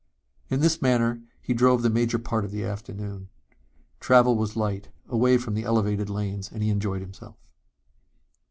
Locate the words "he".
1.43-1.53, 6.63-6.71